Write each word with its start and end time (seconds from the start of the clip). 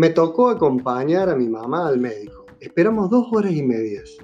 Me 0.00 0.08
tocó 0.08 0.48
acompañar 0.48 1.28
a 1.28 1.36
mi 1.36 1.48
mamá 1.48 1.88
al 1.88 1.98
médico. 1.98 2.46
Esperamos 2.60 3.10
dos 3.10 3.26
horas 3.32 3.52
y 3.52 3.62
medias. 3.62 4.16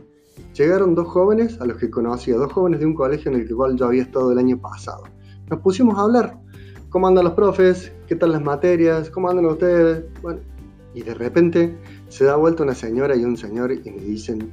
Llegaron 0.55 0.95
dos 0.95 1.09
jóvenes 1.09 1.61
a 1.61 1.67
los 1.67 1.77
que 1.77 1.91
conocía, 1.91 2.37
dos 2.37 2.53
jóvenes 2.53 2.81
de 2.81 2.87
un 2.87 2.95
colegio 2.95 3.31
en 3.31 3.41
el 3.41 3.55
cual 3.55 3.77
yo 3.77 3.87
había 3.87 4.03
estado 4.03 4.33
el 4.33 4.39
año 4.39 4.59
pasado. 4.59 5.03
Nos 5.51 5.61
pusimos 5.61 5.99
a 5.99 6.03
hablar. 6.03 6.39
¿Cómo 6.89 7.09
andan 7.09 7.25
los 7.25 7.35
profes? 7.35 7.93
¿Qué 8.07 8.15
tal 8.15 8.33
las 8.33 8.43
materias? 8.43 9.11
¿Cómo 9.11 9.29
andan 9.29 9.45
ustedes? 9.47 10.05
Bueno, 10.23 10.41
y 10.95 11.03
de 11.03 11.13
repente 11.13 11.77
se 12.09 12.25
da 12.25 12.37
vuelta 12.37 12.63
una 12.63 12.75
señora 12.75 13.15
y 13.17 13.25
un 13.25 13.37
señor 13.37 13.73
y 13.73 13.91
me 13.91 14.01
dicen, 14.01 14.51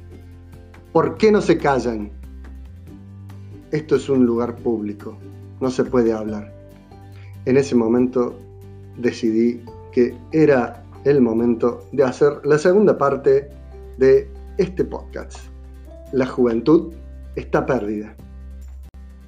¿por 0.92 1.16
qué 1.16 1.32
no 1.32 1.40
se 1.40 1.56
callan? 1.56 2.10
Esto 3.70 3.96
es 3.96 4.08
un 4.08 4.24
lugar 4.24 4.56
público, 4.56 5.16
no 5.60 5.70
se 5.70 5.84
puede 5.84 6.12
hablar. 6.12 6.52
En 7.44 7.56
ese 7.56 7.74
momento 7.74 8.38
decidí 8.96 9.60
que 9.92 10.16
era 10.32 10.84
el 11.04 11.20
momento 11.20 11.86
de 11.92 12.04
hacer 12.04 12.40
la 12.44 12.58
segunda 12.58 12.96
parte 12.96 13.50
de 13.98 14.28
este 14.58 14.84
podcast. 14.84 15.38
La 16.12 16.26
juventud 16.26 16.92
está 17.36 17.66
perdida. 17.66 18.14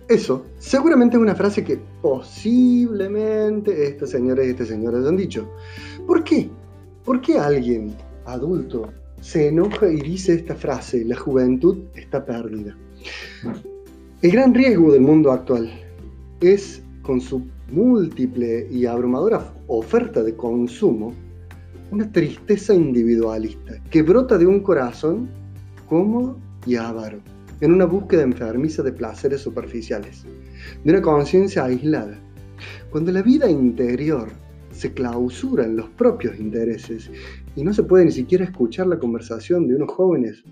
Eso 0.09 0.47
seguramente 0.59 1.17
es 1.17 1.23
una 1.23 1.35
frase 1.35 1.65
que 1.65 1.81
posiblemente 2.01 3.89
estas 3.89 4.11
señoras 4.11 4.47
y 4.47 4.51
este 4.51 4.65
señores 4.65 5.05
han 5.05 5.17
dicho. 5.17 5.51
¿Por 6.07 6.23
qué? 6.23 6.49
¿Por 7.05 7.21
qué 7.21 7.39
alguien 7.39 7.95
adulto 8.25 8.93
se 9.21 9.49
enoja 9.49 9.89
y 9.89 10.01
dice 10.01 10.35
esta 10.35 10.55
frase, 10.55 11.05
la 11.05 11.17
juventud 11.17 11.79
está 11.95 12.25
perdida? 12.25 12.77
El 14.23 14.31
gran 14.31 14.55
riesgo 14.55 14.93
del 14.93 15.03
mundo 15.03 15.31
actual 15.31 15.71
es, 16.41 16.83
con 17.03 17.21
su 17.21 17.47
múltiple 17.71 18.67
y 18.71 18.87
abrumadora 18.87 19.53
oferta 19.67 20.23
de 20.23 20.35
consumo, 20.35 21.13
una 21.91 22.11
tristeza 22.11 22.73
individualista 22.73 23.75
que 23.91 24.01
brota 24.01 24.39
de 24.39 24.47
un 24.47 24.61
corazón 24.61 25.29
cómodo 25.87 26.39
y 26.65 26.77
avaro, 26.77 27.19
en 27.61 27.75
una 27.75 27.85
búsqueda 27.85 28.23
enfermiza 28.23 28.83
de 28.83 28.93
placeres 28.93 29.43
superficiales, 29.43 30.25
de 30.83 30.93
una 30.93 31.03
conciencia 31.03 31.67
aislada. 31.67 32.19
Cuando 32.89 33.13
la 33.13 33.21
vida 33.21 33.51
interior 33.51 34.31
se 34.71 34.95
clausura 34.95 35.67
en 35.67 35.77
los 35.77 35.91
propios 35.91 36.41
intereses 36.41 37.11
y 37.55 37.63
no 37.63 37.75
se 37.75 37.83
puede 37.83 38.07
ni 38.07 38.13
siquiera 38.13 38.47
escuchar 38.47 38.87
la 38.87 38.99
conversación 38.99 39.69
de 39.69 39.75
unos 39.75 39.93
jóvenes 39.93 40.43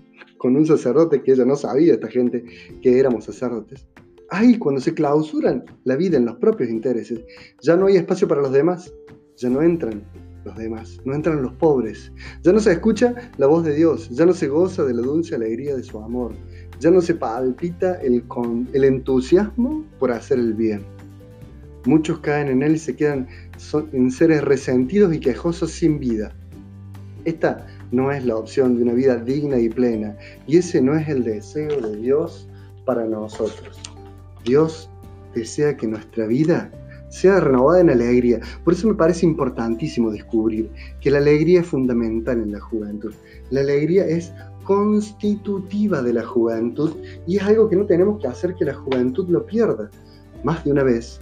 con 0.45 0.55
un 0.55 0.65
sacerdote 0.67 1.23
que 1.23 1.31
ella 1.31 1.43
no 1.43 1.55
sabía, 1.55 1.95
esta 1.95 2.07
gente, 2.07 2.45
que 2.83 2.99
éramos 2.99 3.25
sacerdotes. 3.25 3.87
Ahí, 4.29 4.59
cuando 4.59 4.79
se 4.79 4.93
clausuran 4.93 5.63
la 5.85 5.95
vida 5.95 6.17
en 6.17 6.25
los 6.25 6.35
propios 6.35 6.69
intereses, 6.69 7.19
ya 7.63 7.75
no 7.75 7.87
hay 7.87 7.95
espacio 7.95 8.27
para 8.27 8.43
los 8.43 8.51
demás, 8.51 8.93
ya 9.37 9.49
no 9.49 9.63
entran 9.63 10.03
los 10.43 10.55
demás, 10.55 11.01
no 11.03 11.15
entran 11.15 11.41
los 11.41 11.51
pobres. 11.53 12.11
Ya 12.43 12.53
no 12.53 12.59
se 12.59 12.73
escucha 12.73 13.15
la 13.37 13.47
voz 13.47 13.65
de 13.65 13.73
Dios, 13.73 14.07
ya 14.11 14.27
no 14.27 14.33
se 14.33 14.47
goza 14.47 14.83
de 14.83 14.93
la 14.93 15.01
dulce 15.01 15.33
alegría 15.33 15.75
de 15.75 15.81
su 15.81 15.97
amor, 15.97 16.33
ya 16.79 16.91
no 16.91 17.01
se 17.01 17.15
palpita 17.15 17.95
el, 17.95 18.21
con, 18.27 18.69
el 18.73 18.83
entusiasmo 18.83 19.83
por 19.97 20.11
hacer 20.11 20.37
el 20.37 20.53
bien. 20.53 20.81
Muchos 21.85 22.19
caen 22.19 22.49
en 22.49 22.61
él 22.61 22.75
y 22.75 22.77
se 22.77 22.95
quedan 22.95 23.27
en 23.93 24.11
seres 24.11 24.43
resentidos 24.43 25.11
y 25.11 25.19
quejosos 25.19 25.71
sin 25.71 25.97
vida. 25.97 26.35
Esta 27.23 27.65
no 27.91 28.11
es 28.11 28.25
la 28.25 28.35
opción 28.35 28.75
de 28.75 28.83
una 28.83 28.93
vida 28.93 29.17
digna 29.17 29.59
y 29.59 29.69
plena, 29.69 30.17
y 30.47 30.57
ese 30.57 30.81
no 30.81 30.95
es 30.95 31.07
el 31.07 31.23
deseo 31.23 31.81
de 31.81 31.97
Dios 31.97 32.47
para 32.85 33.05
nosotros. 33.05 33.79
Dios 34.43 34.89
desea 35.33 35.75
que 35.75 35.87
nuestra 35.87 36.27
vida 36.27 36.71
sea 37.09 37.39
renovada 37.39 37.81
en 37.81 37.89
alegría. 37.89 38.39
Por 38.63 38.73
eso 38.73 38.87
me 38.87 38.95
parece 38.95 39.25
importantísimo 39.25 40.11
descubrir 40.11 40.69
que 40.99 41.11
la 41.11 41.19
alegría 41.19 41.61
es 41.61 41.67
fundamental 41.67 42.41
en 42.41 42.51
la 42.51 42.59
juventud. 42.59 43.13
La 43.51 43.61
alegría 43.61 44.05
es 44.05 44.33
constitutiva 44.63 46.01
de 46.01 46.13
la 46.13 46.25
juventud 46.25 46.91
y 47.25 47.37
es 47.37 47.43
algo 47.43 47.69
que 47.69 47.75
no 47.75 47.85
tenemos 47.85 48.21
que 48.21 48.27
hacer 48.27 48.55
que 48.55 48.65
la 48.65 48.73
juventud 48.73 49.29
lo 49.29 49.45
pierda. 49.45 49.89
Más 50.43 50.63
de 50.65 50.71
una 50.71 50.83
vez 50.83 51.21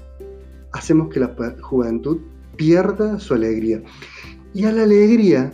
hacemos 0.72 1.10
que 1.10 1.20
la 1.20 1.36
juventud 1.62 2.20
pierda 2.56 3.20
su 3.20 3.34
alegría. 3.34 3.82
Y 4.54 4.66
a 4.66 4.72
la 4.72 4.84
alegría 4.84 5.52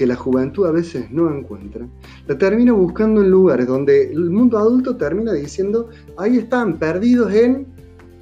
que 0.00 0.06
la 0.06 0.16
juventud 0.16 0.66
a 0.66 0.70
veces 0.70 1.10
no 1.10 1.30
encuentra, 1.30 1.86
la 2.26 2.38
termina 2.38 2.72
buscando 2.72 3.20
en 3.20 3.30
lugares 3.30 3.66
donde 3.66 4.10
el 4.10 4.30
mundo 4.30 4.56
adulto 4.56 4.96
termina 4.96 5.34
diciendo, 5.34 5.90
ahí 6.16 6.38
están, 6.38 6.78
perdidos 6.78 7.30
en 7.34 7.66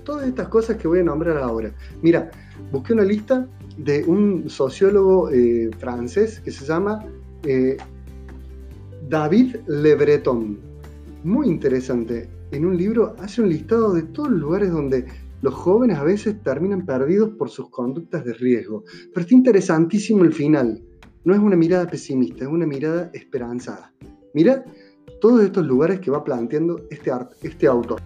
todas 0.03 0.27
estas 0.27 0.49
cosas 0.49 0.77
que 0.77 0.89
voy 0.89 0.99
a 0.99 1.05
nombrar 1.05 1.37
ahora. 1.37 1.73
Mira, 2.03 2.33
busqué 2.73 2.95
una 2.95 3.05
lista 3.05 3.47
de 3.77 4.03
un 4.09 4.51
sociólogo 4.51 5.31
eh, 5.31 5.71
francés 5.79 6.41
que 6.41 6.51
se 6.51 6.65
llama 6.65 7.07
eh, 7.45 7.77
David 9.09 9.59
Le 9.69 9.95
Breton. 9.95 10.59
Muy 11.23 11.47
interesante. 11.47 12.29
En 12.51 12.65
un 12.67 12.77
libro 12.77 13.15
hace 13.21 13.41
un 13.41 13.51
listado 13.51 13.95
de 13.95 14.03
todos 14.03 14.31
los 14.31 14.41
lugares 14.41 14.73
donde 14.73 15.07
los 15.43 15.55
jóvenes 15.55 15.97
a 15.97 16.03
veces 16.03 16.43
terminan 16.43 16.85
perdidos 16.85 17.31
por 17.39 17.51
sus 17.51 17.71
conductas 17.71 18.25
de 18.25 18.33
riesgo. 18.33 18.83
Pero 19.15 19.21
está 19.21 19.35
interesantísimo 19.37 20.25
el 20.25 20.33
final. 20.33 20.83
No 21.29 21.35
es 21.35 21.41
una 21.41 21.57
mirada 21.57 21.87
pesimista, 21.87 22.45
es 22.45 22.51
una 22.51 22.65
mirada 22.65 23.11
esperanzada. 23.13 23.93
Mira 24.33 24.65
todos 25.21 25.43
estos 25.43 25.67
lugares 25.67 26.01
que 26.01 26.11
va 26.11 26.25
planteando 26.25 26.87
este, 26.89 27.13
este 27.43 27.67
autor. 27.67 28.01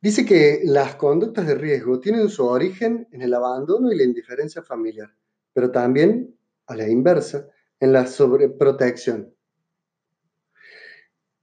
Dice 0.00 0.24
que 0.24 0.62
las 0.64 0.94
conductas 0.94 1.46
de 1.46 1.54
riesgo 1.54 2.00
tienen 2.00 2.30
su 2.30 2.46
origen 2.46 3.06
en 3.12 3.20
el 3.20 3.34
abandono 3.34 3.92
y 3.92 3.96
la 3.98 4.04
indiferencia 4.04 4.62
familiar, 4.62 5.14
pero 5.52 5.70
también, 5.70 6.34
a 6.66 6.76
la 6.76 6.88
inversa, 6.88 7.50
en 7.78 7.92
la 7.92 8.06
sobreprotección. 8.06 9.34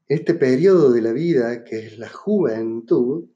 Este 0.08 0.34
periodo 0.34 0.92
de 0.92 1.02
la 1.04 1.12
vida, 1.12 1.64
que 1.64 1.78
es 1.86 2.00
la 2.00 2.10
juventud, 2.10 3.30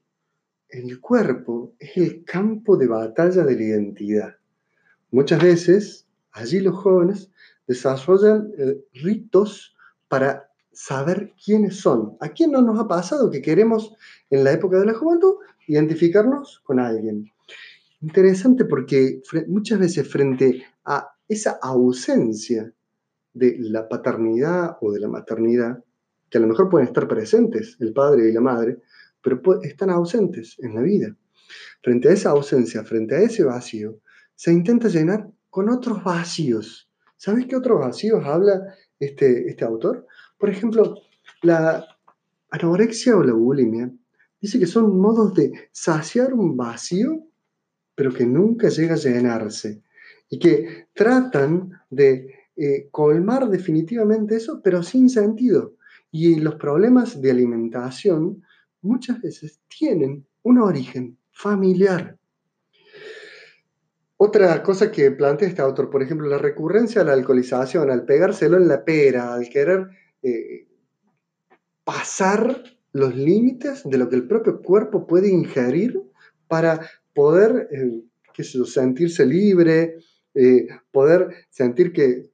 el 0.68 1.00
cuerpo 1.00 1.74
es 1.78 1.96
el 1.96 2.24
campo 2.24 2.76
de 2.76 2.86
batalla 2.86 3.44
de 3.44 3.56
la 3.56 3.62
identidad. 3.62 4.36
Muchas 5.10 5.42
veces, 5.42 6.06
allí 6.32 6.60
los 6.60 6.76
jóvenes 6.76 7.30
desarrollan 7.66 8.52
eh, 8.58 8.76
ritos 8.92 9.74
para 10.08 10.50
saber 10.72 11.32
quiénes 11.42 11.80
son. 11.80 12.16
¿A 12.20 12.28
quién 12.28 12.52
no 12.52 12.62
nos 12.62 12.78
ha 12.78 12.86
pasado 12.86 13.30
que 13.30 13.42
queremos 13.42 13.94
en 14.30 14.44
la 14.44 14.52
época 14.52 14.78
de 14.78 14.86
la 14.86 14.94
juventud 14.94 15.36
identificarnos 15.66 16.60
con 16.64 16.78
alguien? 16.78 17.30
Interesante 18.00 18.64
porque 18.64 19.20
muchas 19.48 19.80
veces 19.80 20.08
frente 20.08 20.62
a 20.84 21.08
esa 21.26 21.58
ausencia 21.62 22.72
de 23.32 23.56
la 23.58 23.88
paternidad 23.88 24.76
o 24.80 24.92
de 24.92 25.00
la 25.00 25.08
maternidad, 25.08 25.82
que 26.30 26.38
a 26.38 26.40
lo 26.40 26.46
mejor 26.46 26.68
pueden 26.68 26.88
estar 26.88 27.08
presentes 27.08 27.76
el 27.80 27.92
padre 27.92 28.28
y 28.28 28.32
la 28.32 28.40
madre, 28.40 28.78
pero 29.28 29.62
están 29.62 29.90
ausentes 29.90 30.56
en 30.58 30.74
la 30.74 30.82
vida. 30.82 31.16
Frente 31.82 32.08
a 32.08 32.12
esa 32.12 32.30
ausencia, 32.30 32.84
frente 32.84 33.14
a 33.14 33.20
ese 33.20 33.44
vacío, 33.44 34.00
se 34.34 34.52
intenta 34.52 34.88
llenar 34.88 35.30
con 35.50 35.68
otros 35.68 36.02
vacíos. 36.02 36.90
¿Sabes 37.16 37.46
qué 37.46 37.56
otros 37.56 37.80
vacíos 37.80 38.24
habla 38.24 38.74
este, 38.98 39.48
este 39.48 39.64
autor? 39.64 40.06
Por 40.38 40.50
ejemplo, 40.50 40.96
la 41.42 41.84
anorexia 42.50 43.16
o 43.16 43.22
la 43.22 43.32
bulimia 43.32 43.90
dice 44.40 44.58
que 44.58 44.66
son 44.66 44.98
modos 45.00 45.34
de 45.34 45.52
saciar 45.72 46.32
un 46.32 46.56
vacío, 46.56 47.24
pero 47.94 48.12
que 48.12 48.24
nunca 48.24 48.68
llega 48.68 48.94
a 48.94 48.98
llenarse, 48.98 49.82
y 50.30 50.38
que 50.38 50.86
tratan 50.94 51.72
de 51.90 52.34
eh, 52.56 52.88
colmar 52.90 53.48
definitivamente 53.48 54.36
eso, 54.36 54.60
pero 54.62 54.82
sin 54.82 55.08
sentido. 55.08 55.74
Y 56.10 56.36
los 56.36 56.56
problemas 56.56 57.20
de 57.20 57.30
alimentación 57.30 58.42
muchas 58.82 59.20
veces 59.20 59.60
tienen 59.68 60.26
un 60.42 60.58
origen 60.58 61.18
familiar. 61.30 62.18
Otra 64.16 64.62
cosa 64.62 64.90
que 64.90 65.12
plantea 65.12 65.48
este 65.48 65.62
autor, 65.62 65.90
por 65.90 66.02
ejemplo, 66.02 66.26
la 66.28 66.38
recurrencia 66.38 67.02
a 67.02 67.04
la 67.04 67.12
alcoholización, 67.12 67.90
al 67.90 68.04
pegárselo 68.04 68.56
en 68.56 68.66
la 68.66 68.84
pera, 68.84 69.32
al 69.32 69.48
querer 69.48 69.86
eh, 70.22 70.66
pasar 71.84 72.64
los 72.92 73.14
límites 73.14 73.82
de 73.84 73.96
lo 73.96 74.08
que 74.08 74.16
el 74.16 74.26
propio 74.26 74.60
cuerpo 74.60 75.06
puede 75.06 75.28
ingerir 75.28 76.02
para 76.48 76.80
poder 77.14 77.68
eh, 77.70 78.02
sentirse 78.42 79.24
libre, 79.24 79.98
eh, 80.34 80.66
poder 80.90 81.34
sentir 81.50 81.92
que 81.92 82.30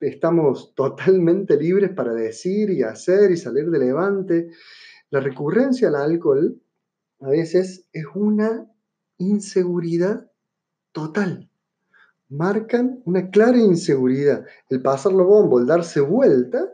estamos 0.00 0.74
totalmente 0.74 1.56
libres 1.56 1.90
para 1.90 2.12
decir 2.12 2.70
y 2.70 2.82
hacer 2.82 3.30
y 3.30 3.36
salir 3.36 3.70
de 3.70 3.78
levante. 3.78 4.50
La 5.10 5.20
recurrencia 5.20 5.88
al 5.88 5.96
alcohol 5.96 6.60
a 7.20 7.28
veces 7.28 7.86
es 7.92 8.04
una 8.14 8.70
inseguridad 9.16 10.30
total. 10.92 11.50
Marcan 12.28 13.00
una 13.06 13.30
clara 13.30 13.58
inseguridad. 13.58 14.44
El 14.68 14.82
pasarlo 14.82 15.24
bombo, 15.24 15.58
el 15.58 15.66
darse 15.66 16.00
vuelta, 16.00 16.72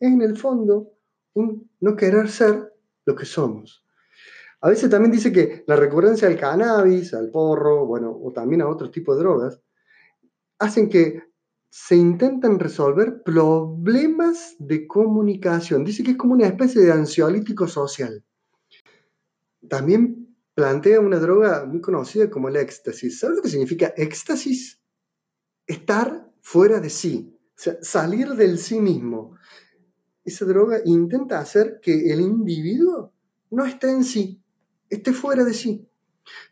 es 0.00 0.12
en 0.12 0.20
el 0.22 0.36
fondo 0.36 0.92
un 1.34 1.70
no 1.80 1.94
querer 1.96 2.28
ser 2.28 2.72
lo 3.04 3.14
que 3.14 3.24
somos. 3.24 3.84
A 4.60 4.68
veces 4.68 4.90
también 4.90 5.12
dice 5.12 5.32
que 5.32 5.64
la 5.66 5.76
recurrencia 5.76 6.26
al 6.26 6.36
cannabis, 6.36 7.14
al 7.14 7.30
porro, 7.30 7.86
bueno, 7.86 8.18
o 8.20 8.32
también 8.32 8.62
a 8.62 8.68
otro 8.68 8.90
tipo 8.90 9.14
de 9.14 9.20
drogas, 9.20 9.60
hacen 10.58 10.88
que 10.88 11.22
se 11.78 11.94
intenten 11.94 12.58
resolver 12.58 13.22
problemas 13.22 14.56
de 14.58 14.86
comunicación. 14.86 15.84
Dice 15.84 16.02
que 16.02 16.12
es 16.12 16.16
como 16.16 16.32
una 16.32 16.46
especie 16.46 16.80
de 16.80 16.90
ansiolítico 16.90 17.68
social. 17.68 18.24
También 19.68 20.34
plantea 20.54 21.00
una 21.00 21.18
droga 21.18 21.66
muy 21.66 21.82
conocida 21.82 22.30
como 22.30 22.48
el 22.48 22.56
éxtasis. 22.56 23.18
¿Sabes 23.18 23.36
lo 23.36 23.42
que 23.42 23.50
significa 23.50 23.92
éxtasis? 23.94 24.80
Estar 25.66 26.26
fuera 26.40 26.80
de 26.80 26.88
sí, 26.88 27.38
salir 27.82 28.30
del 28.30 28.58
sí 28.58 28.80
mismo. 28.80 29.36
Esa 30.24 30.46
droga 30.46 30.80
intenta 30.82 31.40
hacer 31.40 31.78
que 31.82 32.10
el 32.10 32.22
individuo 32.22 33.12
no 33.50 33.66
esté 33.66 33.90
en 33.90 34.02
sí, 34.02 34.42
esté 34.88 35.12
fuera 35.12 35.44
de 35.44 35.52
sí. 35.52 35.86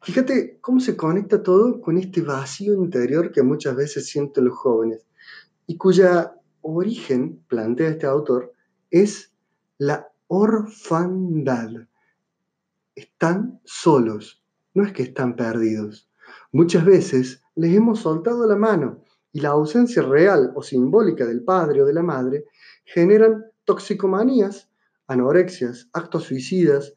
Fíjate 0.02 0.58
cómo 0.60 0.80
se 0.80 0.96
conecta 0.96 1.42
todo 1.42 1.80
con 1.80 1.96
este 1.96 2.20
vacío 2.20 2.74
interior 2.74 3.32
que 3.32 3.42
muchas 3.42 3.74
veces 3.74 4.06
sienten 4.06 4.44
los 4.44 4.54
jóvenes 4.54 5.06
y 5.66 5.76
cuya 5.76 6.34
origen, 6.60 7.42
plantea 7.48 7.90
este 7.90 8.06
autor, 8.06 8.52
es 8.90 9.32
la 9.78 10.08
orfandad. 10.28 11.70
Están 12.94 13.60
solos, 13.64 14.42
no 14.72 14.84
es 14.84 14.92
que 14.92 15.02
están 15.02 15.36
perdidos. 15.36 16.08
Muchas 16.52 16.84
veces 16.84 17.42
les 17.54 17.74
hemos 17.74 18.00
soltado 18.00 18.46
la 18.46 18.56
mano 18.56 19.04
y 19.32 19.40
la 19.40 19.50
ausencia 19.50 20.02
real 20.02 20.52
o 20.54 20.62
simbólica 20.62 21.26
del 21.26 21.42
padre 21.42 21.82
o 21.82 21.86
de 21.86 21.92
la 21.92 22.02
madre 22.02 22.44
generan 22.84 23.44
toxicomanías, 23.64 24.70
anorexias, 25.06 25.88
actos 25.92 26.24
suicidas 26.24 26.94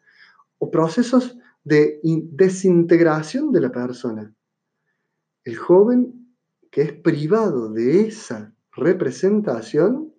o 0.59 0.69
procesos 0.69 1.37
de 1.63 1.99
desintegración 2.03 3.51
de 3.51 3.61
la 3.61 3.71
persona. 3.71 4.33
El 5.43 5.57
joven 5.57 6.35
que 6.71 6.81
es 6.81 6.93
privado 6.93 7.69
de 7.71 8.01
esa 8.01 8.53
representación 8.77 10.13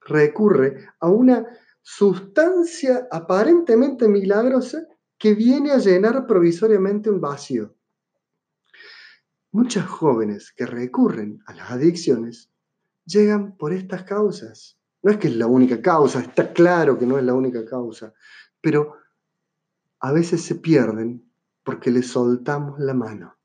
recurre 0.00 0.88
a 0.98 1.08
una 1.08 1.46
sustancia 1.82 3.06
aparentemente 3.10 4.08
milagrosa 4.08 4.86
que 5.18 5.34
viene 5.34 5.70
a 5.70 5.78
llenar 5.78 6.26
provisoriamente 6.26 7.10
un 7.10 7.20
vacío. 7.20 7.74
Muchas 9.52 9.86
jóvenes 9.86 10.52
que 10.52 10.66
recurren 10.66 11.40
a 11.46 11.54
las 11.54 11.70
adicciones 11.70 12.50
llegan 13.04 13.56
por 13.56 13.72
estas 13.72 14.04
causas. 14.04 14.78
No 15.02 15.10
es 15.10 15.18
que 15.18 15.28
es 15.28 15.36
la 15.36 15.46
única 15.46 15.80
causa, 15.80 16.20
está 16.20 16.52
claro 16.52 16.98
que 16.98 17.06
no 17.06 17.18
es 17.18 17.24
la 17.24 17.34
única 17.34 17.64
causa, 17.64 18.12
pero 18.60 18.94
a 20.00 20.12
veces 20.12 20.42
se 20.42 20.56
pierden 20.56 21.24
porque 21.64 21.90
le 21.90 22.02
soltamos 22.02 22.78
la 22.78 22.94
mano. 22.94 23.36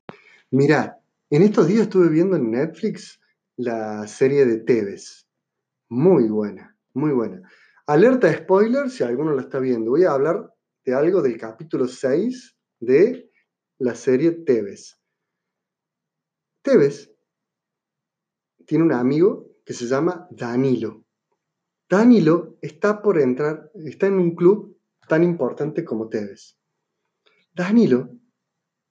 Mirá, 0.51 1.00
en 1.30 1.42
estos 1.42 1.68
días 1.68 1.83
estuve 1.83 2.10
viendo 2.10 2.36
en 2.36 2.51
Netflix 2.51 3.19
la 3.57 4.07
serie 4.07 4.45
de 4.45 4.57
Tevez. 4.57 5.27
Muy 5.89 6.27
buena, 6.27 6.77
muy 6.94 7.11
buena. 7.11 7.41
Alerta 7.85 8.33
spoiler 8.33 8.89
si 8.89 9.03
alguno 9.03 9.33
la 9.33 9.41
está 9.41 9.59
viendo. 9.59 9.91
Voy 9.91 10.05
a 10.05 10.11
hablar 10.11 10.53
de 10.85 10.94
algo 10.94 11.21
del 11.21 11.38
capítulo 11.38 11.88
6 11.88 12.57
de 12.79 13.29
la 13.79 13.95
serie 13.95 14.31
Tevez. 14.31 15.00
Tevez 16.61 17.13
tiene 18.65 18.85
un 18.85 18.94
amigo 18.94 19.57
que 19.65 19.73
se 19.73 19.85
llama 19.85 20.27
Danilo. 20.31 21.05
Danilo 21.89 22.57
está 22.61 23.01
por 23.01 23.19
entrar, 23.19 23.69
está 23.75 24.07
en 24.07 24.15
un 24.15 24.35
club 24.35 24.79
tan 25.07 25.23
importante 25.23 25.83
como 25.83 26.07
Tevez. 26.07 26.57
Danilo 27.53 28.09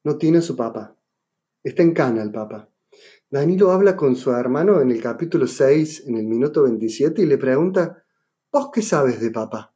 no 0.04 0.18
tiene 0.18 0.38
a 0.38 0.42
su 0.42 0.54
papá. 0.54 0.96
Está 1.64 1.82
en 1.82 1.94
cana 1.94 2.22
el 2.22 2.30
papá. 2.30 2.71
Danilo 3.32 3.70
habla 3.70 3.96
con 3.96 4.14
su 4.14 4.30
hermano 4.30 4.82
en 4.82 4.90
el 4.90 5.00
capítulo 5.00 5.46
6, 5.46 6.04
en 6.06 6.18
el 6.18 6.26
minuto 6.26 6.64
27, 6.64 7.22
y 7.22 7.24
le 7.24 7.38
pregunta, 7.38 8.04
¿vos 8.52 8.68
qué 8.70 8.82
sabes 8.82 9.22
de 9.22 9.30
papá? 9.30 9.74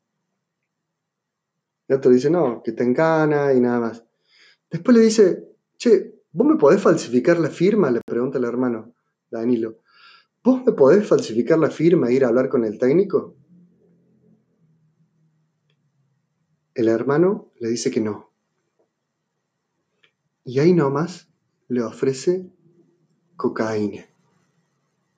El 1.88 1.96
otro 1.96 2.10
dice, 2.10 2.28
no, 2.28 2.62
que 2.62 2.72
está 2.72 2.84
en 2.84 2.92
cana 2.92 3.54
y 3.54 3.60
nada 3.60 3.80
más. 3.80 4.04
Después 4.70 4.94
le 4.94 5.02
dice, 5.04 5.56
che, 5.78 6.20
¿vos 6.32 6.46
me 6.46 6.56
podés 6.56 6.82
falsificar 6.82 7.38
la 7.38 7.48
firma? 7.48 7.90
Le 7.90 8.02
pregunta 8.04 8.36
el 8.36 8.44
hermano, 8.44 8.92
Danilo. 9.30 9.78
¿Vos 10.44 10.62
me 10.66 10.72
podés 10.72 11.08
falsificar 11.08 11.58
la 11.58 11.70
firma 11.70 12.10
e 12.10 12.12
ir 12.12 12.26
a 12.26 12.28
hablar 12.28 12.50
con 12.50 12.62
el 12.62 12.78
técnico? 12.78 13.36
El 16.74 16.88
hermano 16.88 17.52
le 17.58 17.70
dice 17.70 17.90
que 17.90 18.02
no. 18.02 18.30
Y 20.44 20.58
ahí 20.58 20.74
nomás 20.74 21.30
le 21.68 21.82
ofrece 21.82 22.50
cocaína. 23.36 24.06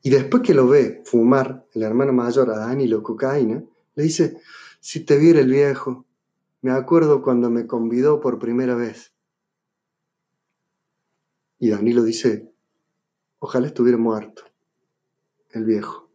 Y 0.02 0.10
después 0.10 0.42
que 0.42 0.54
lo 0.54 0.68
ve 0.68 1.02
fumar 1.04 1.66
el 1.74 1.82
hermano 1.82 2.12
mayor 2.12 2.50
a 2.50 2.58
Danilo 2.58 3.02
cocaína, 3.02 3.62
le 3.94 4.02
dice, 4.02 4.40
si 4.80 5.00
te 5.00 5.18
viera 5.18 5.40
el 5.40 5.50
viejo, 5.50 6.06
me 6.62 6.70
acuerdo 6.72 7.22
cuando 7.22 7.50
me 7.50 7.66
convidó 7.66 8.20
por 8.20 8.38
primera 8.38 8.74
vez. 8.74 9.12
Y 11.58 11.70
Danilo 11.70 12.02
dice, 12.02 12.52
ojalá 13.38 13.66
estuviera 13.66 13.98
muerto, 13.98 14.42
el 15.50 15.64
viejo. 15.64 16.08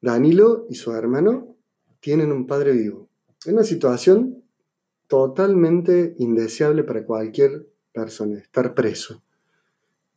Danilo 0.00 0.66
y 0.68 0.74
su 0.74 0.92
hermano 0.92 1.56
tienen 2.00 2.32
un 2.32 2.46
padre 2.46 2.72
vivo. 2.72 3.08
Es 3.40 3.52
una 3.52 3.64
situación 3.64 4.44
totalmente 5.06 6.14
indeseable 6.18 6.84
para 6.84 7.04
cualquier 7.04 7.68
persona, 7.92 8.38
estar 8.38 8.74
preso. 8.74 9.22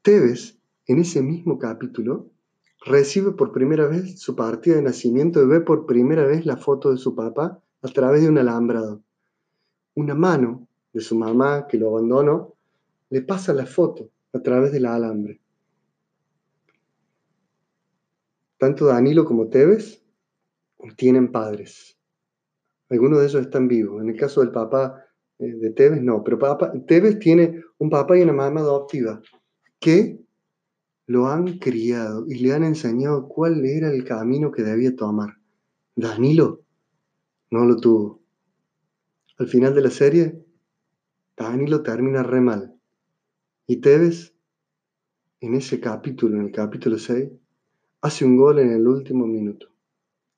Tevez, 0.03 0.59
en 0.85 0.99
ese 0.99 1.21
mismo 1.21 1.57
capítulo, 1.57 2.29
recibe 2.85 3.31
por 3.31 3.53
primera 3.53 3.87
vez 3.87 4.19
su 4.19 4.35
partida 4.35 4.75
de 4.75 4.81
nacimiento 4.81 5.41
y 5.41 5.47
ve 5.47 5.61
por 5.61 5.85
primera 5.85 6.25
vez 6.25 6.45
la 6.45 6.57
foto 6.57 6.91
de 6.91 6.97
su 6.97 7.15
papá 7.15 7.63
a 7.81 7.87
través 7.87 8.21
de 8.21 8.27
un 8.27 8.37
alambrado. 8.37 9.01
Una 9.95 10.13
mano 10.13 10.67
de 10.91 10.99
su 10.99 11.15
mamá 11.15 11.67
que 11.67 11.77
lo 11.77 11.87
abandonó 11.87 12.53
le 13.11 13.21
pasa 13.21 13.53
la 13.53 13.65
foto 13.65 14.09
a 14.33 14.41
través 14.41 14.73
del 14.73 14.87
alambre. 14.87 15.39
Tanto 18.57 18.87
Danilo 18.87 19.23
como 19.23 19.47
Tevez 19.47 20.03
tienen 20.97 21.31
padres. 21.31 21.97
Algunos 22.89 23.19
de 23.19 23.27
ellos 23.27 23.41
están 23.41 23.69
vivos. 23.69 24.01
En 24.01 24.09
el 24.09 24.17
caso 24.17 24.41
del 24.41 24.51
papá 24.51 25.01
eh, 25.39 25.45
de 25.47 25.69
Tevez, 25.69 26.01
no, 26.01 26.25
pero 26.25 26.37
papá, 26.37 26.73
Tevez 26.85 27.19
tiene 27.19 27.63
un 27.77 27.89
papá 27.89 28.17
y 28.17 28.21
una 28.21 28.33
mamá 28.33 28.59
adoptiva 28.59 29.21
que 29.83 30.17
lo 31.07 31.27
han 31.27 31.59
criado 31.59 32.25
y 32.25 32.35
le 32.35 32.53
han 32.53 32.63
enseñado 32.63 33.27
cuál 33.27 33.65
era 33.65 33.91
el 33.91 34.05
camino 34.05 34.49
que 34.49 34.63
debía 34.63 34.95
tomar. 34.95 35.37
Danilo 35.93 36.63
no 37.51 37.65
lo 37.65 37.75
tuvo. 37.75 38.21
Al 39.37 39.47
final 39.47 39.75
de 39.75 39.81
la 39.81 39.89
serie, 39.89 40.41
Danilo 41.35 41.83
termina 41.83 42.23
re 42.23 42.39
mal. 42.39 42.79
Y 43.67 43.81
Tevez, 43.81 44.33
en 45.41 45.55
ese 45.55 45.81
capítulo, 45.81 46.37
en 46.37 46.45
el 46.45 46.51
capítulo 46.53 46.97
6, 46.97 47.29
hace 48.01 48.23
un 48.23 48.37
gol 48.37 48.59
en 48.59 48.71
el 48.71 48.87
último 48.87 49.27
minuto. 49.27 49.67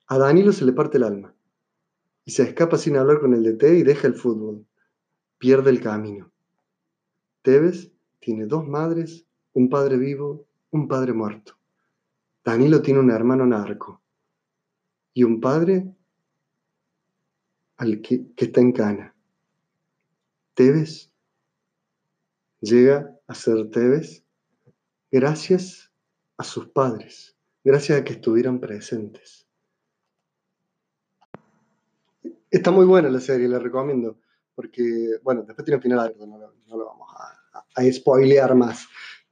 A 0.08 0.18
Danilo 0.18 0.50
se 0.50 0.64
le 0.64 0.72
parte 0.72 0.98
el 0.98 1.04
alma 1.04 1.36
y 2.24 2.32
se 2.32 2.42
escapa 2.42 2.78
sin 2.78 2.96
hablar 2.96 3.20
con 3.20 3.32
el 3.32 3.44
DT 3.44 3.78
y 3.78 3.82
deja 3.84 4.08
el 4.08 4.14
fútbol. 4.14 4.66
Pierde 5.38 5.70
el 5.70 5.80
camino. 5.80 6.32
Tevez 7.42 7.92
tiene 8.18 8.46
dos 8.46 8.66
madres, 8.66 9.25
un 9.56 9.70
padre 9.70 9.96
vivo, 9.96 10.46
un 10.70 10.86
padre 10.86 11.14
muerto. 11.14 11.56
Danilo 12.44 12.82
tiene 12.82 13.00
un 13.00 13.10
hermano 13.10 13.46
narco 13.46 14.02
y 15.14 15.24
un 15.24 15.40
padre 15.40 15.94
al 17.78 18.02
que, 18.02 18.34
que 18.34 18.44
está 18.44 18.60
en 18.60 18.72
cana. 18.72 19.14
Tevez 20.52 21.10
llega 22.60 23.18
a 23.26 23.34
ser 23.34 23.70
Tevez 23.70 24.24
gracias 25.10 25.90
a 26.36 26.44
sus 26.44 26.68
padres, 26.68 27.34
gracias 27.64 27.98
a 27.98 28.04
que 28.04 28.12
estuvieron 28.12 28.60
presentes. 28.60 29.46
Está 32.50 32.70
muy 32.70 32.84
buena 32.84 33.08
la 33.08 33.20
serie, 33.20 33.48
la 33.48 33.58
recomiendo, 33.58 34.18
porque, 34.54 35.18
bueno, 35.22 35.44
después 35.44 35.64
tiene 35.64 35.80
final 35.80 36.00
abierto, 36.00 36.26
no, 36.26 36.76
lo 36.76 36.84
vamos 36.84 37.08
a, 37.14 37.64
a, 37.74 37.92
spoilear 37.92 38.54
más, 38.54 38.86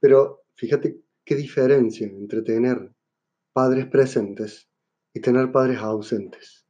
pero 0.05 0.43
fíjate 0.53 1.01
qué 1.23 1.33
diferencia 1.33 2.05
entre 2.05 2.43
tener 2.43 2.91
padres 3.53 3.87
presentes 3.87 4.69
y 5.15 5.19
tener 5.19 5.51
padres 5.51 5.79
ausentes. 5.79 6.63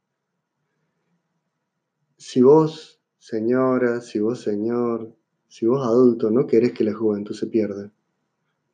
Si 2.16 2.40
vos, 2.40 2.98
señora, 3.18 4.00
si 4.00 4.20
vos, 4.20 4.40
señor, 4.40 5.14
si 5.48 5.66
vos, 5.66 5.86
adulto, 5.86 6.30
no 6.30 6.46
querés 6.46 6.72
que 6.72 6.82
la 6.82 6.94
juventud 6.94 7.34
se 7.34 7.46
pierda, 7.48 7.92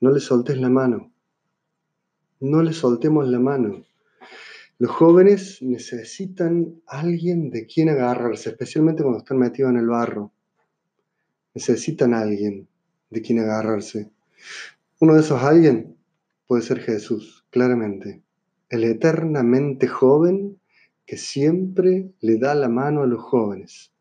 no 0.00 0.12
le 0.12 0.21
soltes 0.21 0.57
la 0.61 0.69
mano. 0.69 1.12
No 2.38 2.62
le 2.62 2.73
soltemos 2.73 3.26
la 3.26 3.40
mano. 3.40 3.85
Los 4.78 4.92
jóvenes 4.92 5.61
necesitan 5.61 6.81
alguien 6.87 7.50
de 7.50 7.66
quien 7.66 7.88
agarrarse, 7.88 8.50
especialmente 8.50 9.02
cuando 9.02 9.19
están 9.19 9.38
metidos 9.38 9.73
en 9.73 9.78
el 9.78 9.88
barro. 9.88 10.31
Necesitan 11.52 12.14
alguien 12.14 12.69
de 13.11 13.23
quien 13.23 13.40
agarrarse. 13.40 14.12
Uno 15.00 15.14
de 15.14 15.20
esos 15.20 15.42
alguien 15.42 15.96
puede 16.46 16.62
ser 16.62 16.80
Jesús, 16.80 17.46
claramente. 17.50 18.22
El 18.68 18.84
eternamente 18.84 19.88
joven 19.88 20.61
que 21.06 21.16
siempre 21.16 22.12
le 22.20 22.38
da 22.38 22.54
la 22.54 22.68
mano 22.68 23.02
a 23.02 23.06
los 23.06 23.20
jóvenes. 23.20 23.92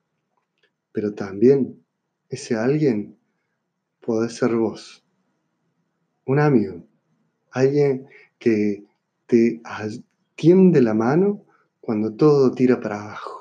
Pero 0.91 1.13
también 1.13 1.83
ese 2.29 2.55
alguien 2.55 3.17
puede 4.00 4.29
ser 4.29 4.55
vos. 4.55 5.05
Un 6.25 6.39
amigo. 6.39 6.86
Alguien 7.51 8.07
que 8.38 8.86
te 9.25 9.62
tiende 10.36 10.81
la 10.81 10.93
mano 10.93 11.45
cuando 11.79 12.13
todo 12.13 12.51
tira 12.51 12.79
para 12.79 13.01
abajo. 13.01 13.40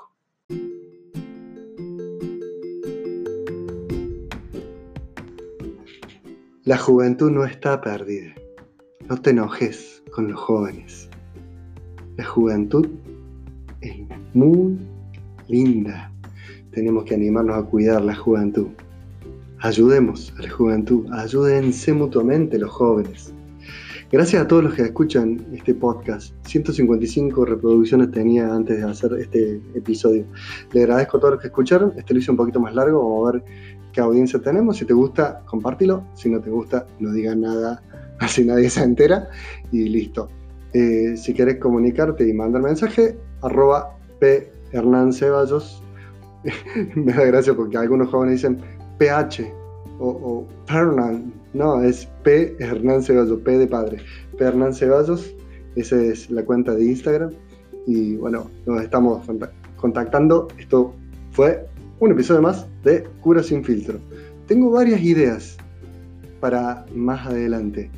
La 6.71 6.79
juventud 6.79 7.33
no 7.33 7.45
está 7.45 7.81
perdida. 7.81 8.33
No 9.09 9.21
te 9.21 9.31
enojes 9.31 10.05
con 10.12 10.31
los 10.31 10.41
jóvenes. 10.41 11.09
La 12.17 12.25
juventud 12.25 12.87
es 13.81 13.97
muy 14.35 14.79
linda. 15.49 16.12
Tenemos 16.71 17.07
que 17.07 17.17
animarnos 17.17 17.57
a 17.57 17.69
cuidar 17.69 18.03
la 18.03 18.15
juventud. 18.15 18.69
Ayudemos 19.59 20.33
a 20.39 20.43
la 20.43 20.50
juventud, 20.50 21.09
ayúdense 21.12 21.93
mutuamente 21.93 22.57
los 22.57 22.71
jóvenes. 22.71 23.35
Gracias 24.12 24.41
a 24.41 24.47
todos 24.47 24.62
los 24.62 24.75
que 24.75 24.83
escuchan 24.83 25.45
este 25.53 25.75
podcast. 25.75 26.33
155 26.47 27.47
reproducciones 27.47 28.12
tenía 28.12 28.55
antes 28.55 28.79
de 28.79 28.85
hacer 28.85 29.15
este 29.15 29.61
episodio. 29.75 30.25
Le 30.73 30.83
agradezco 30.83 31.17
a 31.17 31.21
todos 31.21 31.33
los 31.33 31.41
que 31.41 31.49
escucharon. 31.49 31.95
Este 31.97 32.15
lo 32.15 32.21
hice 32.21 32.31
un 32.31 32.37
poquito 32.37 32.61
más 32.61 32.77
largo. 32.77 33.03
Vamos 33.03 33.29
a 33.29 33.33
ver 33.33 33.80
qué 33.93 34.01
audiencia 34.01 34.41
tenemos. 34.41 34.77
Si 34.79 34.85
te 34.85 34.95
gusta, 34.95 35.43
compártelo. 35.47 36.05
Si 36.15 36.29
no 36.31 36.41
te 36.41 36.51
gusta, 36.51 36.87
no 36.99 37.13
digas 37.13 37.37
nada, 37.37 37.83
así 38.19 38.45
nadie 38.45 38.71
se 38.71 38.83
entera. 38.83 39.29
Y 39.73 39.89
listo. 39.89 40.29
Eh, 40.73 41.17
si 41.17 41.35
quieres 41.35 41.57
comunicarte 41.57 42.29
y 42.29 42.33
mandar 42.33 42.63
mensaje, 42.63 43.17
arroba 43.43 43.97
P. 44.19 44.53
Hernán 44.73 45.13
Ceballos. 45.13 45.83
Me 46.95 47.13
da 47.13 47.25
gracia 47.25 47.55
porque 47.55 47.77
algunos 47.77 48.09
jóvenes 48.09 48.37
dicen 48.37 48.59
PH 48.99 49.53
o, 49.99 50.09
o 50.09 50.47
no, 51.53 51.83
es 51.83 52.07
P. 52.23 52.57
Hernán 52.61 53.03
Ceballos, 53.03 53.41
P 53.41 53.59
de 53.59 53.67
padre. 53.67 53.99
P. 54.39 54.45
Hernán 54.45 54.73
Ceballos, 54.73 55.35
esa 55.77 56.01
es 56.01 56.31
la 56.31 56.45
cuenta 56.45 56.75
de 56.75 56.85
Instagram. 56.85 57.33
Y 57.87 58.17
bueno, 58.17 58.51
nos 58.67 58.83
estamos 58.83 59.27
contactando. 59.77 60.49
Esto 60.59 60.95
fue 61.33 61.67
un 62.00 62.12
episodio 62.12 62.40
más 62.40 62.66
de 62.83 63.04
Cura 63.21 63.42
sin 63.42 63.62
filtro. 63.62 63.99
Tengo 64.47 64.71
varias 64.71 65.00
ideas 65.02 65.57
para 66.40 66.87
más 66.95 67.26
adelante. 67.26 67.90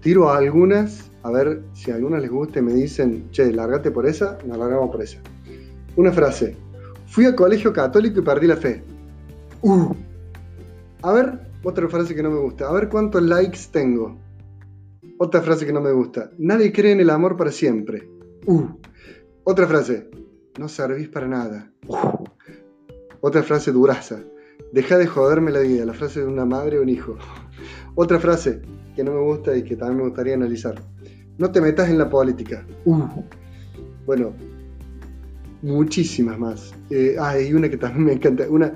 Tiro 0.00 0.30
algunas, 0.30 1.10
a 1.22 1.30
ver 1.30 1.62
si 1.72 1.90
a 1.90 1.94
algunas 1.94 2.20
les 2.20 2.30
gusta 2.30 2.58
y 2.58 2.62
me 2.62 2.74
dicen, 2.74 3.30
che, 3.30 3.52
lárgate 3.52 3.90
por 3.90 4.06
esa, 4.06 4.36
nos 4.44 4.58
largamos 4.58 4.90
por 4.90 5.02
esa. 5.02 5.18
Una 5.96 6.12
frase. 6.12 6.56
Fui 7.06 7.24
a 7.24 7.36
colegio 7.36 7.72
católico 7.72 8.20
y 8.20 8.24
perdí 8.24 8.48
la 8.48 8.56
fe. 8.56 8.82
Uh. 9.62 9.94
A 11.02 11.12
ver, 11.12 11.38
otra 11.62 11.88
frase 11.88 12.14
que 12.14 12.22
no 12.22 12.30
me 12.30 12.40
gusta. 12.40 12.68
A 12.68 12.72
ver 12.72 12.88
cuántos 12.88 13.22
likes 13.22 13.60
tengo. 13.70 14.18
Otra 15.18 15.40
frase 15.40 15.64
que 15.64 15.72
no 15.72 15.80
me 15.80 15.92
gusta. 15.92 16.30
Nadie 16.38 16.72
cree 16.72 16.92
en 16.92 17.00
el 17.00 17.10
amor 17.10 17.36
para 17.36 17.52
siempre. 17.52 18.08
Uh. 18.46 18.66
Otra 19.44 19.68
frase. 19.68 20.10
No 20.58 20.68
servís 20.68 21.08
para 21.08 21.28
nada. 21.28 21.70
Uh. 21.86 22.33
Otra 23.26 23.42
frase 23.42 23.72
duraza. 23.72 24.18
Deja 24.70 24.98
de 24.98 25.06
joderme 25.06 25.50
la 25.50 25.60
vida. 25.60 25.86
La 25.86 25.94
frase 25.94 26.20
de 26.20 26.26
una 26.26 26.44
madre 26.44 26.78
o 26.78 26.82
un 26.82 26.90
hijo. 26.90 27.16
Otra 27.94 28.20
frase 28.20 28.60
que 28.94 29.02
no 29.02 29.12
me 29.12 29.20
gusta 29.20 29.56
y 29.56 29.62
que 29.62 29.76
también 29.76 29.96
me 29.96 30.04
gustaría 30.04 30.34
analizar. 30.34 30.74
No 31.38 31.50
te 31.50 31.62
metas 31.62 31.88
en 31.88 31.96
la 31.96 32.10
política. 32.10 32.66
Uh. 32.84 33.22
Bueno, 34.04 34.34
muchísimas 35.62 36.38
más. 36.38 36.74
Eh, 36.90 37.16
ah, 37.18 37.30
hay 37.30 37.54
una 37.54 37.70
que 37.70 37.78
también 37.78 38.04
me 38.04 38.12
encanta. 38.12 38.44
Una, 38.46 38.74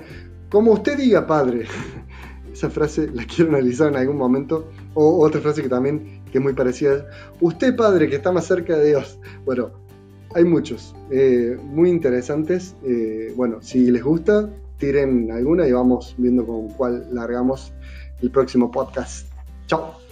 como 0.49 0.71
usted 0.71 0.97
diga, 0.97 1.27
padre. 1.27 1.65
Esa 2.51 2.71
frase 2.71 3.07
la 3.13 3.25
quiero 3.25 3.51
analizar 3.51 3.89
en 3.89 3.97
algún 3.97 4.17
momento. 4.17 4.71
O 4.95 5.23
otra 5.23 5.41
frase 5.41 5.61
que 5.61 5.69
también 5.69 6.23
que 6.31 6.39
es 6.39 6.43
muy 6.43 6.53
parecida. 6.53 7.05
Usted, 7.39 7.75
padre, 7.75 8.09
que 8.09 8.15
está 8.15 8.31
más 8.31 8.47
cerca 8.47 8.75
de 8.75 8.87
Dios. 8.87 9.19
Bueno, 9.45 9.73
hay 10.35 10.45
muchos. 10.45 10.95
Eh, 11.11 11.57
muy 11.63 11.89
interesantes. 11.89 12.75
Eh, 12.83 13.33
bueno, 13.35 13.61
si 13.61 13.91
les 13.91 14.03
gusta, 14.03 14.49
tiren 14.77 15.31
alguna 15.31 15.67
y 15.67 15.71
vamos 15.71 16.15
viendo 16.17 16.45
con 16.45 16.69
cuál 16.69 17.07
largamos 17.11 17.71
el 18.21 18.31
próximo 18.31 18.71
podcast. 18.71 19.27
Chao. 19.67 20.08